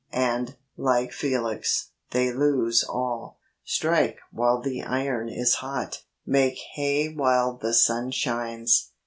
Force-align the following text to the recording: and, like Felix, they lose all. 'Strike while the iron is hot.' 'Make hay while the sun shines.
and, 0.13 0.55
like 0.77 1.11
Felix, 1.11 1.91
they 2.09 2.33
lose 2.33 2.83
all. 2.83 3.37
'Strike 3.63 4.17
while 4.31 4.59
the 4.59 4.81
iron 4.81 5.29
is 5.29 5.53
hot.' 5.61 6.01
'Make 6.25 6.57
hay 6.73 7.13
while 7.13 7.55
the 7.55 7.71
sun 7.75 8.09
shines. 8.09 8.93